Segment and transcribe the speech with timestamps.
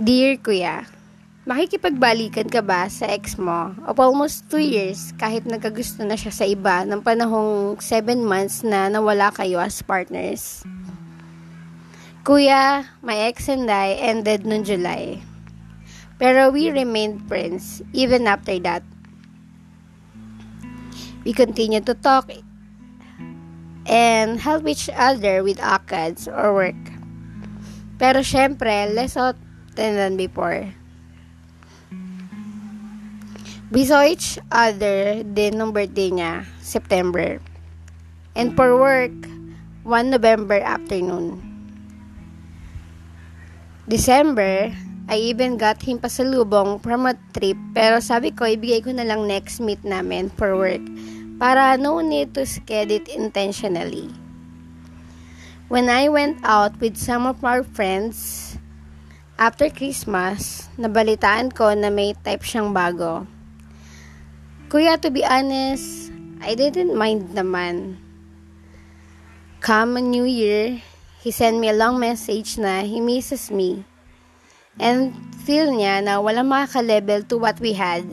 [0.00, 0.88] Dear Kuya,
[1.44, 6.48] makikipagbalikan ka ba sa ex mo of almost 2 years kahit nagkagusto na siya sa
[6.48, 10.64] iba ng panahong 7 months na nawala kayo as partners?
[12.24, 15.20] Kuya, my ex and I ended noong July.
[16.16, 18.80] Pero we remained friends even after that.
[21.28, 22.32] We continued to talk
[23.84, 26.80] and help each other with ACADS or work.
[28.00, 29.20] Pero syempre, less
[29.80, 30.68] than before.
[33.70, 37.38] We saw each other din nung birthday niya, September.
[38.34, 39.14] And for work,
[39.86, 41.38] 1 November afternoon.
[43.86, 44.74] December,
[45.10, 49.26] I even got him pasalubong from a trip pero sabi ko ibigay ko na lang
[49.26, 50.82] next meet namin for work
[51.42, 54.06] para no need to schedule it intentionally.
[55.66, 58.49] When I went out with some of our friends,
[59.40, 63.24] after Christmas, nabalitaan ko na may type siyang bago.
[64.68, 66.12] Kuya, to be honest,
[66.44, 67.96] I didn't mind naman.
[69.64, 70.84] Come new year,
[71.24, 73.88] he sent me a long message na he misses me.
[74.76, 75.16] And
[75.48, 78.04] feel niya na walang makaka-level to what we had.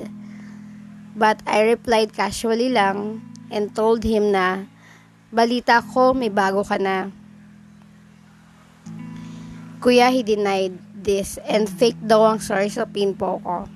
[1.12, 3.20] But I replied casually lang
[3.52, 4.64] and told him na
[5.28, 7.12] balita ko may bago ka na.
[9.84, 13.72] Kuya, he denied this and fake daw ang source of info ko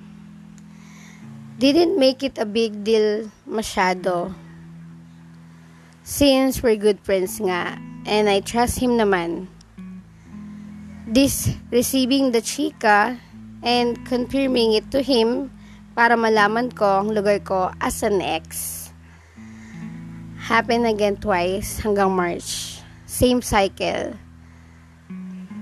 [1.62, 4.34] didn't make it a big deal masyado.
[6.02, 9.46] Since we're good friends nga, and I trust him naman.
[11.06, 13.22] This receiving the chika
[13.62, 15.54] and confirming it to him
[15.94, 18.90] para malaman ko ang lugar ko as an ex.
[20.50, 22.82] Happened again twice hanggang March.
[23.06, 24.18] Same cycle.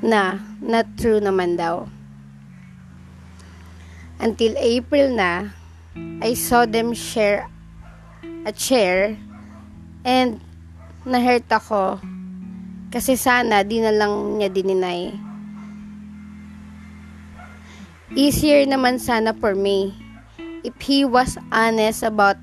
[0.00, 1.84] Na, not true naman daw.
[4.20, 5.52] Until April na,
[6.20, 7.48] I saw them share
[8.44, 9.16] a chair
[10.04, 10.40] and
[11.04, 12.00] na-hurt ako
[12.90, 15.12] kasi sana di na lang niya dininay.
[18.16, 19.94] Easier naman sana for me
[20.66, 22.36] if he was honest about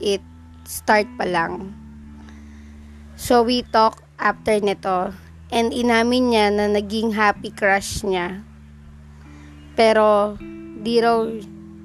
[0.00, 0.24] it
[0.64, 1.74] start pa lang.
[3.20, 5.12] So we talk after nito
[5.50, 8.42] and inamin niya na naging happy crush niya.
[9.74, 10.38] Pero
[10.80, 11.26] di raw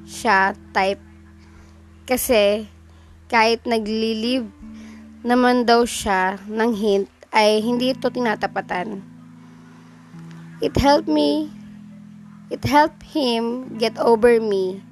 [0.06, 1.02] siya type
[2.06, 2.70] kasi
[3.26, 4.46] kahit naglilive
[5.26, 9.02] naman daw siya ng hint ay hindi ito tinatapatan.
[10.62, 11.50] It helped me,
[12.54, 14.86] it helped him get over me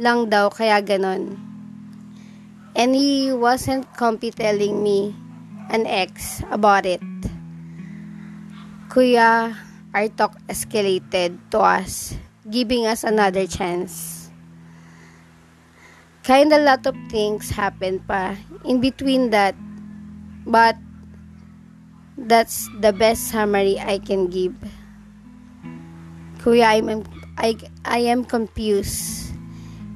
[0.00, 1.36] lang daw kaya ganon.
[2.72, 5.12] And he wasn't comfy telling me,
[5.68, 7.04] an ex, about it.
[8.92, 9.56] Kuya,
[9.96, 12.12] our talk escalated to us,
[12.44, 14.28] giving us another chance.
[16.20, 18.36] Kind of lot of things happen pa
[18.68, 19.56] in between that
[20.44, 20.76] but
[22.20, 24.52] that's the best summary I can give.
[26.44, 27.00] Kuya I'm
[27.40, 27.56] I,
[27.88, 29.32] I am confused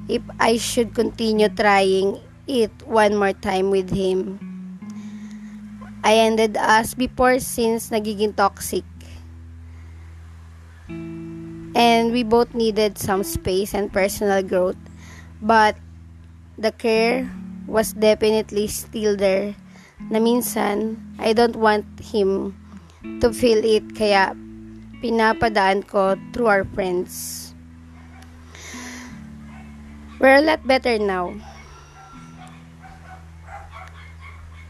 [0.09, 2.17] if I should continue trying
[2.49, 4.46] it one more time with him
[6.07, 8.87] I ended us before since nagiging toxic
[11.75, 14.79] and we both needed some space and personal growth
[15.43, 15.75] but
[16.55, 17.27] the care
[17.67, 19.51] was definitely still there
[20.07, 22.55] na minsan I don't want him
[23.19, 24.31] to feel it kaya
[25.03, 27.51] pinapadaan ko through our friends.
[30.23, 31.35] We're a lot better now.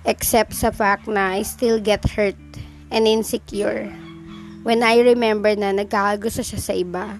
[0.07, 2.39] Except sa fact na I still get hurt
[2.87, 3.91] and insecure
[4.63, 7.19] when I remember na nagkakagusto siya sa iba.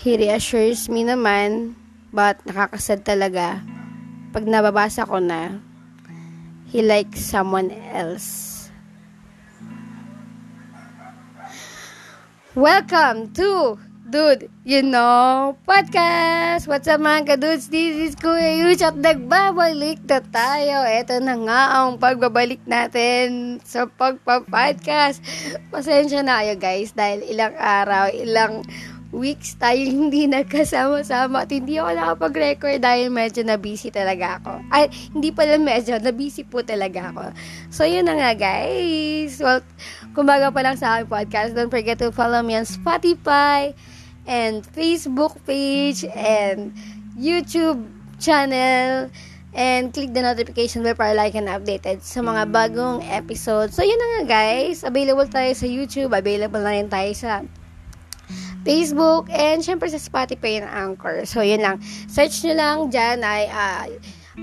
[0.00, 1.76] He reassures me naman
[2.14, 3.58] But nakakasad talaga
[4.30, 5.58] pag nababasa ko na
[6.70, 8.70] he likes someone else.
[12.54, 13.82] Welcome to
[14.14, 16.70] Dude, you know, podcast!
[16.70, 17.66] What's up mga kadudes?
[17.66, 20.86] This is Kuya Yuch at nagbabalik na tayo.
[20.86, 25.18] Ito na nga ang pagbabalik natin sa pagpa-podcast.
[25.66, 28.62] Pasensya na kayo guys dahil ilang araw, ilang
[29.10, 34.62] weeks tayo hindi nagkasama-sama at hindi ako nakapag-record dahil medyo na-busy talaga ako.
[34.70, 37.34] Ay, hindi pala medyo, na-busy po talaga ako.
[37.66, 39.42] So, yun na nga guys.
[39.42, 39.66] Well,
[40.14, 43.74] kumbaga pa lang sa aking podcast, don't forget to follow me on Spotify
[44.26, 46.72] and Facebook page and
[47.18, 47.84] YouTube
[48.18, 49.10] channel
[49.54, 53.78] and click the notification bell para like and updated sa mga bagong episodes.
[53.78, 54.82] So, yun na nga guys.
[54.82, 56.10] Available tayo sa YouTube.
[56.10, 57.46] Available na rin tayo sa
[58.64, 61.28] Facebook, and syempre sa Spotify and Anchor.
[61.28, 61.84] So, yun lang.
[62.08, 63.84] Search nyo lang dyan ay uh,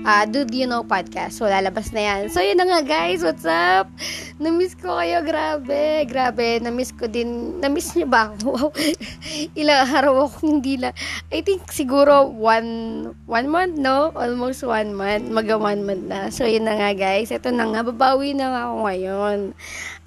[0.00, 1.36] uh, Dude You Know Podcast.
[1.36, 2.20] So, lalabas na yan.
[2.32, 3.20] So, yun na nga guys.
[3.20, 3.92] What's up?
[4.40, 5.20] Namiss ko kayo.
[5.20, 6.08] Grabe.
[6.08, 6.58] Grabe.
[6.64, 7.60] Namiss ko din.
[7.60, 8.72] Namiss niyo ba Wow.
[9.60, 10.96] Ilang araw ako hindi na.
[11.28, 14.10] I think siguro one, one month, no?
[14.16, 15.28] Almost one month.
[15.28, 16.32] Maga one month na.
[16.32, 17.28] So, yun na nga guys.
[17.28, 17.84] Ito na nga.
[17.84, 19.38] Babawi na nga ako ngayon.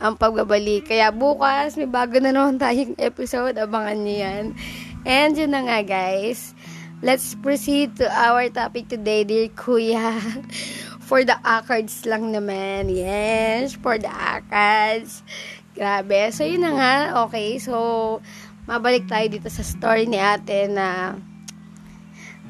[0.02, 0.90] Ang pagbabalik.
[0.90, 3.56] Kaya bukas, may bago na naman tayong episode.
[3.62, 4.46] Abangan niyo yan.
[5.06, 6.55] And yun na nga guys.
[7.06, 10.18] Let's proceed to our topic today, dear kuya.
[11.06, 12.90] For the accords lang naman.
[12.90, 15.22] Yes, for the accords.
[15.78, 16.34] Grabe.
[16.34, 16.96] So, yun na nga.
[17.30, 17.78] Okay, so,
[18.66, 21.14] mabalik tayo dito sa story ni ate na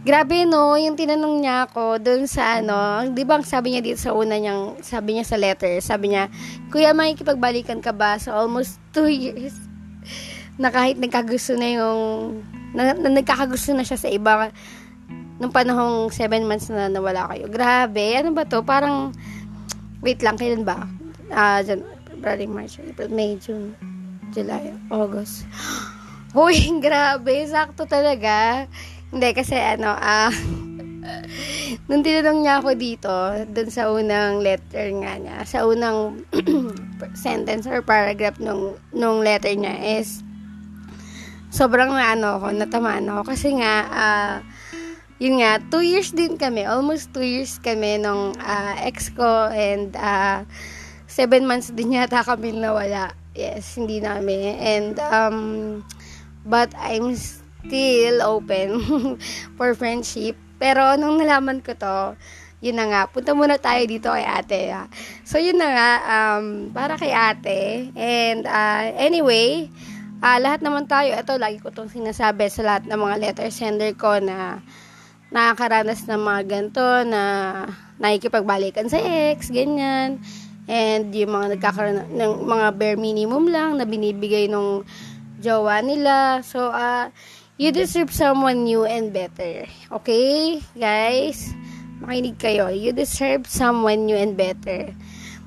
[0.08, 4.14] Grabe no, yung tinanong niya ako doon sa ano, 'di ba sabi niya dito sa
[4.14, 6.30] una niyang, sabi niya sa letter, sabi niya,
[6.70, 9.58] "Kuya, makikipagbalikan ka ba sa almost 2 years?"
[10.62, 12.00] Na kahit nagkagusto na yung
[12.76, 14.52] na, na nagkakagusto na siya sa iba
[15.40, 17.48] nung panahong 7 months na nawala kayo.
[17.48, 18.64] Grabe, ano ba to?
[18.64, 19.16] Parang,
[20.04, 20.88] wait lang, kailan ba?
[21.32, 21.80] Ah, uh,
[22.12, 23.76] February, March, April, May, June,
[24.32, 25.48] July, August.
[26.36, 28.68] Hoy, grabe, sakto talaga.
[29.12, 30.34] Hindi, kasi ano, ah, uh,
[31.88, 33.14] nung tinanong niya ako dito,
[33.54, 36.26] dun sa unang letter nga niya, sa unang
[37.14, 40.25] sentence or paragraph nung, nung letter niya is,
[41.56, 43.32] sobrang na ano ako, natamaan ako.
[43.32, 44.36] Kasi nga, uh,
[45.24, 46.68] yun nga, two years din kami.
[46.68, 50.44] Almost two years kami nung uh, ex ko and uh,
[51.08, 53.16] seven months din yata kami nawala.
[53.32, 54.60] Yes, hindi namin.
[54.60, 55.40] And, um,
[56.44, 58.84] but I'm still open
[59.58, 60.36] for friendship.
[60.60, 62.20] Pero nung nalaman ko to,
[62.60, 64.72] yun na nga, punta muna tayo dito kay ate.
[64.72, 64.88] Ha?
[65.28, 67.92] So, yun na nga, um, para kay ate.
[67.96, 69.68] And, uh, anyway,
[70.26, 73.94] uh, lahat naman tayo, ito lagi ko itong sinasabi sa lahat ng mga letter sender
[73.94, 74.66] ko na
[75.30, 77.22] nakakaranas ng mga ganito na
[78.02, 80.18] nakikipagbalikan sa ex, ganyan.
[80.66, 84.82] And yung mga nagkakaroon ng mga bare minimum lang na binibigay nung
[85.38, 86.42] jowa nila.
[86.42, 87.14] So, uh,
[87.62, 89.70] you deserve someone new and better.
[89.94, 91.54] Okay, guys?
[92.02, 92.74] Makinig kayo.
[92.74, 94.90] You deserve someone new and better.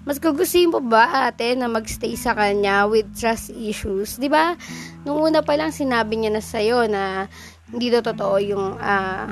[0.08, 4.16] Mas gugustuhin mo ba ate na magstay sa kanya with trust issues?
[4.16, 4.56] 'Di ba?
[5.04, 7.28] Nung una pa lang sinabi niya na sa na
[7.68, 9.28] hindi daw totoo yung uh,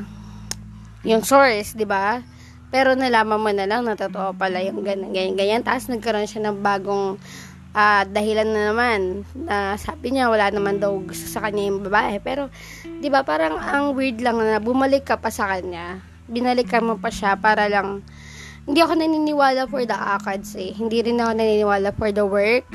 [1.00, 2.20] yung source, 'di ba?
[2.68, 5.62] Pero nalaman mo na lang na totoo pala yung ganyan, ganyan, ganyan.
[5.64, 7.16] Tapos nagkaroon siya ng bagong
[7.72, 9.24] uh, dahilan na naman.
[9.48, 12.18] Uh, sabi niya, wala naman daw gusto sa kanya yung babae.
[12.20, 12.52] Pero,
[12.84, 16.02] di ba, parang ang weird lang na bumalik ka pa sa kanya.
[16.26, 18.02] Binalikan mo pa siya para lang
[18.66, 20.70] hindi ako naniniwala for the ACADS eh.
[20.74, 22.66] Hindi rin ako naniniwala for the work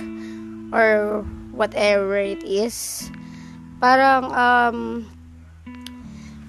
[0.71, 1.21] or
[1.51, 3.11] whatever it is.
[3.83, 4.77] Parang, um,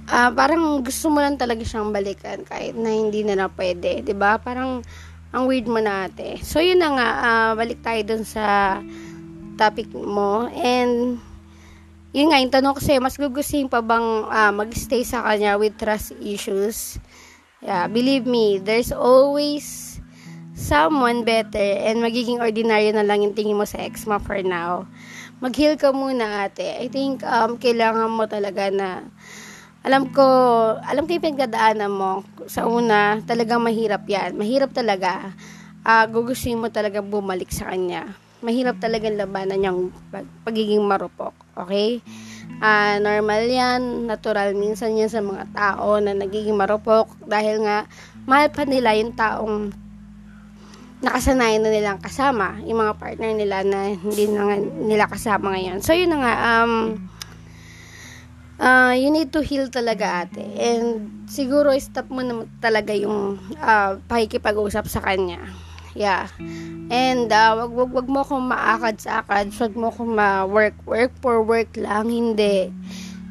[0.07, 4.01] uh, parang gusto mo lang talaga siyang balikan kahit na hindi na na pwede.
[4.01, 4.33] ba diba?
[4.39, 4.87] Parang,
[5.33, 6.39] ang weird mo na ate.
[6.45, 8.79] So, yun na nga, uh, balik tayo dun sa
[9.57, 10.47] topic mo.
[10.53, 11.19] And,
[12.13, 16.13] yun nga, yung tanong kasi, mas gugustuhin pa bang uh, magstay sa kanya with trust
[16.21, 17.01] issues?
[17.63, 19.95] Yeah, believe me, there's always
[20.59, 24.91] someone better and magiging ordinary na lang yung tingin mo sa ex mo for now.
[25.39, 26.67] Mag-heal ka muna ate.
[26.83, 29.07] I think um, kailangan mo talaga na
[29.87, 30.27] alam ko,
[30.83, 32.27] alam ko yung pinagdadaanan mo.
[32.51, 34.35] Sa una, talagang mahirap yan.
[34.35, 35.31] Mahirap talaga.
[35.87, 38.11] Uh, gugustuhin mo talaga bumalik sa kanya.
[38.43, 41.35] Mahirap talaga labanan yung pag- pagiging marupok.
[41.55, 42.03] Okay?
[42.61, 47.87] Uh, normal yan, natural minsan yan sa mga tao na nagiging marupok dahil nga
[48.27, 49.71] mahal pa nila yung taong
[51.03, 55.83] nakasanayan na nilang kasama, yung mga partner nila na hindi na nila kasama ngayon.
[55.83, 56.73] So, yun na nga, um,
[58.63, 60.47] uh, you need to heal talaga ate.
[60.63, 65.43] And siguro stop mo na talaga yung uh, pakikipag-usap sa kanya.
[65.93, 66.29] Yeah.
[66.93, 69.53] And uh, wag, wag, wag mo akong maakad sa akad.
[69.57, 72.09] Wag mo akong ma-work, work for work lang.
[72.09, 72.73] Hindi.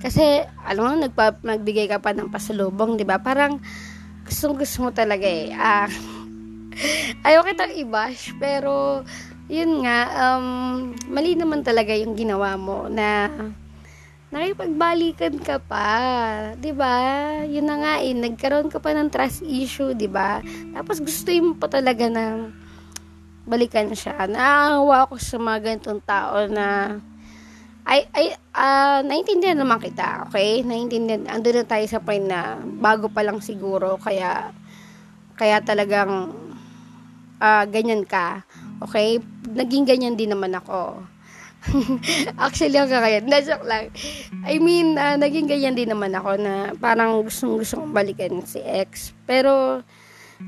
[0.02, 3.22] Kasi, alam mo, nagpa, nagbigay ka pa ng pasalubong, di ba?
[3.22, 3.62] Parang,
[4.26, 5.54] gusto gusto mo talaga eh.
[5.54, 5.86] Ah,
[7.28, 9.06] ayaw kitang i-bash, pero,
[9.46, 13.30] yun nga, um, mali naman talaga yung ginawa mo na
[14.32, 15.92] nakipagbalikan ka pa,
[16.56, 16.96] 'di ba?
[17.44, 20.40] Yun na nga eh, nagkaroon ka pa ng trust issue, 'di ba?
[20.72, 22.50] Tapos gusto mo pa talaga na
[23.44, 24.26] balikan siya.
[24.26, 26.98] Naawa ako sa mga ganitong tao na
[27.84, 30.64] ay ay uh, naintindihan naman kita, okay?
[30.64, 31.28] Naintindihan.
[31.28, 34.56] Ando na tayo sa point na bago pa lang siguro kaya
[35.36, 36.32] kaya talagang
[37.42, 38.46] uh, ganyan ka.
[38.86, 39.18] Okay?
[39.50, 41.02] Naging ganyan din naman ako.
[42.42, 43.94] Actually, ako kaya, na-shock lang.
[44.46, 48.60] I mean, uh, naging ganyan din naman ako na parang gustong gusto kong balikan si
[48.66, 49.14] ex.
[49.30, 49.86] Pero,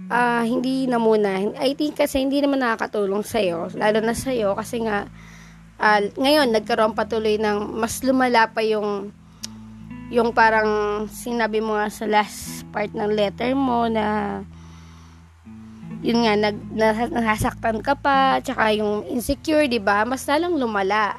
[0.09, 1.53] uh, hindi na muna.
[1.61, 3.69] I think kasi hindi naman nakakatulong sa'yo.
[3.77, 5.05] Lalo na sa'yo kasi nga,
[5.77, 9.13] uh, ngayon, nagkaroon patuloy ng mas lumala pa yung
[10.13, 14.37] yung parang sinabi mo nga sa last part ng letter mo na
[16.03, 16.57] yun nga, nag,
[17.15, 21.15] nasasaktan ka pa, tsaka yung insecure, di ba mas lalong lumala.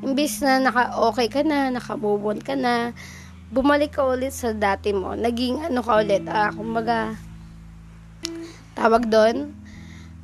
[0.00, 2.96] Imbis na naka-okay ka na, naka-move ka na,
[3.52, 5.12] bumalik ka ulit sa dati mo.
[5.12, 7.12] Naging ano ka ulit, ah, kumbaga,
[8.72, 9.52] tawag doon,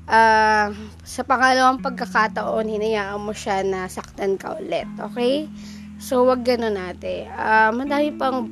[0.08, 0.72] ah,
[1.04, 4.88] sa pangalawang pagkakataon, hinayaan mo siya na saktan ka ulit.
[5.12, 5.52] Okay?
[6.00, 7.28] So, wag ganun natin.
[7.36, 8.48] Ah, madami pang,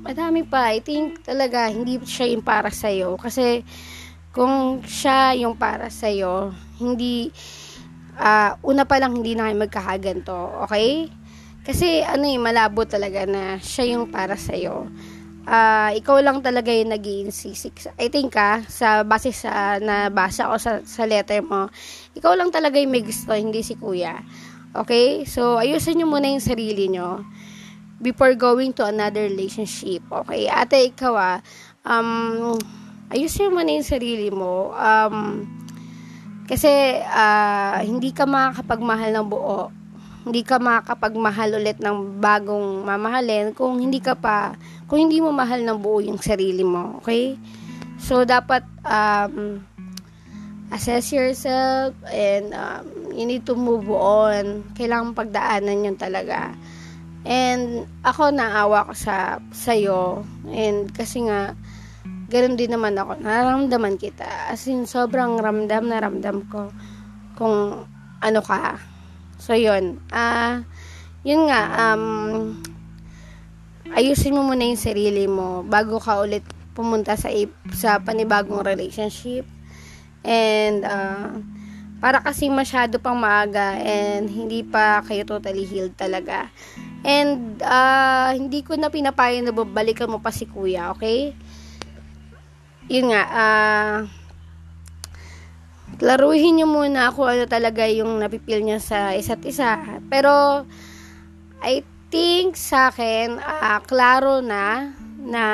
[0.00, 0.72] madami pa.
[0.72, 3.20] I think talaga, hindi siya yung para sa'yo.
[3.20, 3.60] Kasi,
[4.32, 7.32] kung siya yung para sa iyo, hindi
[8.18, 11.08] uh, una pa lang hindi na kayo magkakaganto, okay?
[11.68, 14.88] Kasi ano eh, malabo talaga na siya yung para sa iyo.
[15.48, 20.60] Uh, ikaw lang talaga yung nag insist I think ah, sa base sa nabasa ko
[20.60, 21.72] sa, sa letter mo,
[22.12, 24.20] ikaw lang talaga yung may gusto, hindi si kuya.
[24.76, 25.24] Okay?
[25.24, 27.24] So, ayusin nyo muna yung sarili nyo
[28.00, 30.04] before going to another relationship.
[30.08, 30.52] Okay?
[30.52, 31.38] Ate, ikaw ah,
[31.84, 32.56] um,
[33.08, 34.72] ayusin mo na yung sarili mo.
[34.72, 35.44] Um,
[36.48, 36.68] kasi,
[37.04, 39.68] uh, hindi ka makakapagmahal ng buo.
[40.24, 44.56] Hindi ka makakapagmahal ulit ng bagong mamahalin kung hindi ka pa,
[44.88, 47.00] kung hindi mo mahal ng buo yung sarili mo.
[47.04, 47.36] Okay?
[48.00, 49.60] So, dapat, um,
[50.68, 52.84] assess yourself and um,
[53.16, 54.64] you need to move on.
[54.76, 56.52] Kailangan pagdaanan yun talaga.
[57.28, 60.24] And ako naawa ko sa sa'yo.
[60.48, 61.56] And kasi nga,
[62.28, 63.24] ganun din naman ako.
[63.24, 64.52] Nararamdaman kita.
[64.52, 66.68] As in, sobrang ramdam na ramdam ko
[67.40, 67.88] kung
[68.20, 68.76] ano ka.
[69.40, 70.04] So, yun.
[70.12, 70.54] Ah, uh,
[71.24, 72.54] yun nga, um,
[73.96, 76.44] ayusin mo muna yung sarili mo bago ka ulit
[76.76, 77.32] pumunta sa
[77.74, 79.48] sa panibagong relationship.
[80.22, 81.40] And, uh,
[81.98, 86.46] para kasi masyado pang maaga and hindi pa kayo totally healed talaga.
[87.02, 91.34] And, uh, hindi ko na pinapayo na babalikan mo pa si kuya, okay?
[92.88, 93.96] Yun nga, ah, uh,
[95.98, 99.80] laruhin nyo muna kung ano talaga yung napipil niya sa isa't isa.
[100.06, 100.64] Pero,
[101.64, 105.44] I think sa akin, uh, klaro na, na,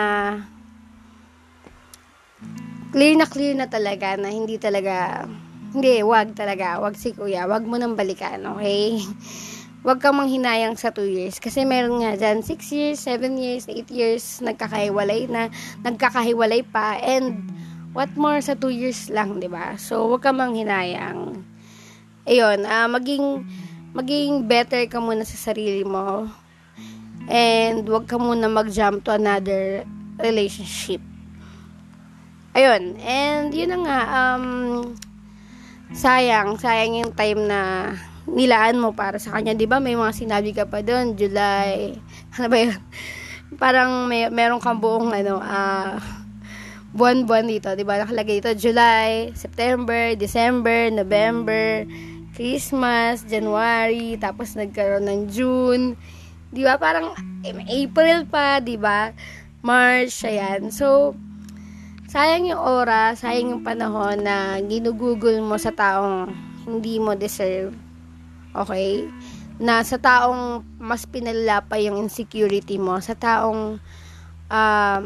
[2.92, 5.24] clear na clear na talaga na hindi talaga,
[5.74, 9.00] hindi, wag talaga, wag si kuya, wag mo nang balikan, okay?
[9.84, 11.36] Huwag kang manghinayang sa 2 years.
[11.36, 15.52] Kasi meron nga dyan 6 years, 7 years, 8 years, nagkakahiwalay na,
[15.84, 17.44] nagkakahiwalay pa, and
[17.92, 19.76] what more sa 2 years lang, di ba?
[19.76, 21.44] So, huwag kang manghinayang.
[22.24, 23.44] Ayun, uh, maging,
[23.92, 26.32] maging better ka muna sa sarili mo.
[27.28, 29.84] And, huwag ka muna mag-jump to another
[30.16, 31.04] relationship.
[32.56, 34.44] Ayun, and yun na nga, um,
[35.92, 37.60] sayang, sayang yung time na
[38.28, 39.52] nilaan mo para sa kanya.
[39.52, 39.78] 'Di ba?
[39.80, 41.96] May mga sinabi ka pa doon, July.
[42.36, 42.80] Ano ba 'yun?
[43.54, 46.24] Parang may meron kang buong ano, ah uh,
[46.94, 48.02] buwan-buwan dito, 'di ba?
[48.02, 51.82] Nakalagay dito July, September, December, November,
[52.34, 55.84] Christmas, January, tapos nagkaroon ng June.
[56.54, 56.78] 'Di ba?
[56.78, 57.14] Parang
[57.66, 59.10] April pa, 'di ba?
[59.64, 60.70] March, ayan.
[60.70, 61.18] So,
[62.06, 66.30] sayang yung oras, sayang yung panahon na ginugugol mo sa taong
[66.68, 67.83] hindi mo deserve.
[68.54, 69.10] Okay?
[69.58, 73.82] Na sa taong mas pinalala pa yung insecurity mo, sa taong
[74.50, 75.04] um,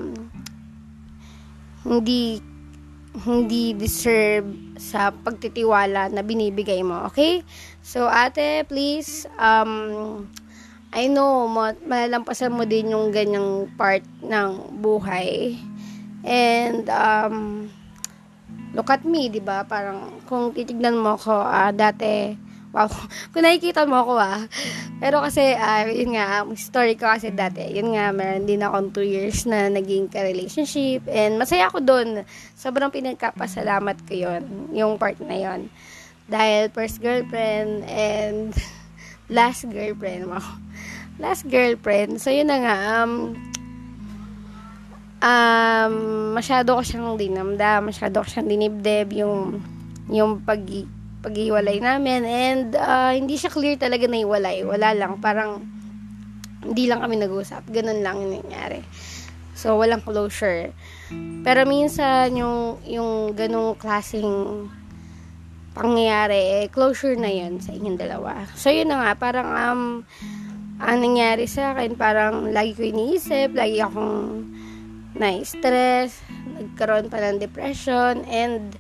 [1.88, 2.44] hindi
[3.18, 7.08] hindi deserve sa pagtitiwala na binibigay mo.
[7.10, 7.42] Okay?
[7.82, 10.28] So, ate, please, um,
[10.94, 11.50] I know,
[11.84, 15.58] malalampasan mo din yung ganyang part ng buhay.
[16.22, 17.66] And, um,
[18.72, 19.66] look at me, di ba?
[19.66, 22.38] Parang, kung titignan mo ko, uh, dati,
[22.78, 22.87] Wow.
[23.35, 24.47] Kung nakikita mo ako ah.
[25.02, 29.02] Pero kasi, uh, yun nga, story ko kasi dati, yun nga, meron din akong 2
[29.02, 31.02] years na naging ka-relationship.
[31.11, 32.23] And masaya ako doon.
[32.54, 34.70] Sobrang pinagkapasalamat ko yun.
[34.78, 35.66] Yung part na yun.
[36.30, 38.54] Dahil first girlfriend and
[39.26, 40.38] last girlfriend mo.
[41.18, 42.23] Last girlfriend.
[42.23, 43.35] So, yun na nga, um,
[45.18, 45.94] um,
[46.30, 49.58] masyado ko siyang dinamdam, masyado ko siyang dinibdib, yung,
[50.06, 50.62] yung pag
[51.18, 54.62] paghiwalay namin and uh, hindi siya clear talaga na iwalay.
[54.62, 55.66] Wala lang, parang
[56.62, 57.66] hindi lang kami nag-usap.
[57.70, 58.82] Ganun lang yung nangyari.
[59.58, 60.70] So, walang closure.
[61.42, 64.70] Pero minsan, yung, yung ganung klaseng
[65.75, 68.46] pangyayari, eh, closure na yun sa inyong dalawa.
[68.54, 69.82] So, yun na nga, parang, um,
[70.78, 74.46] ang nangyari sa akin, parang lagi ko iniisip, lagi akong
[75.18, 76.22] na-stress,
[76.54, 78.78] nagkaroon pa ng depression, and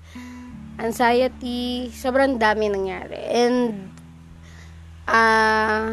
[0.78, 3.18] anxiety, sobrang dami nangyari.
[3.18, 3.90] And,
[5.10, 5.86] ah, uh,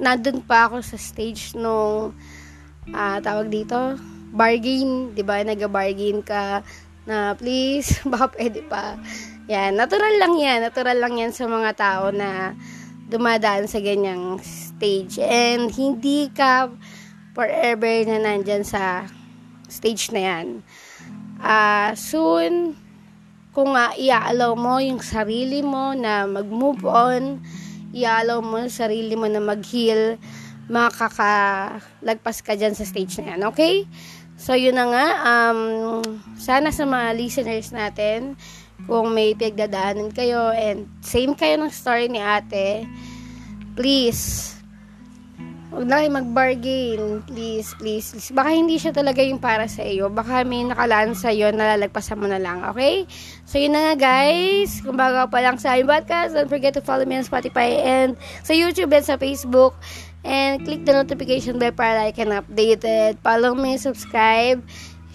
[0.00, 2.16] nandun pa ako sa stage nung,
[2.90, 4.00] uh, tawag dito,
[4.32, 5.42] bargain, di ba?
[5.44, 6.64] Nag-bargain ka
[7.04, 8.96] na please, baka pwede pa.
[9.50, 10.62] Yan, natural lang yan.
[10.62, 12.54] Natural lang yan sa mga tao na
[13.10, 15.18] dumadaan sa ganyang stage.
[15.18, 16.70] And hindi ka
[17.34, 19.10] forever na nandyan sa
[19.66, 20.46] stage na yan.
[21.42, 22.78] Uh, soon,
[23.50, 27.42] kung uh, iaalaw mo yung sarili mo na mag-move on,
[27.90, 30.18] iaalaw mo yung sarili mo na mag-heal,
[30.70, 33.42] makakalagpas ka dyan sa stage na yan.
[33.50, 33.90] Okay?
[34.38, 35.06] So, yun na nga.
[35.26, 35.60] Um,
[36.38, 38.38] sana sa mga listeners natin,
[38.86, 42.86] kung may pagdadaanan kayo and same kayo ng story ni ate,
[43.74, 44.56] please,
[45.70, 47.00] huwag na kayo mag-bargain.
[47.30, 48.30] Please, please, please.
[48.34, 50.10] Baka hindi siya talaga yung para sa iyo.
[50.10, 52.66] Baka may nakalaan sa iyo, nalalagpasan mo na lang.
[52.74, 53.06] Okay?
[53.46, 54.82] So, yun na nga, guys.
[54.82, 58.18] Kung bago pa lang sa aming podcast, don't forget to follow me on Spotify and
[58.42, 59.78] sa YouTube and sa Facebook.
[60.20, 63.16] And click the notification bell para like and updated.
[63.24, 64.60] Follow me, subscribe,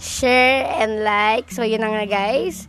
[0.01, 1.53] share, and like.
[1.53, 2.65] So, yun na nga guys.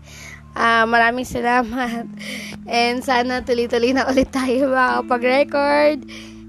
[0.57, 2.09] Uh, maraming salamat.
[2.65, 6.01] And sana tuloy-tuloy na ulit tayo makapag-record.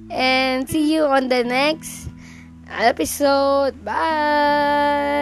[0.09, 2.09] And see you on the next
[2.69, 3.83] episode.
[3.83, 5.17] Bye!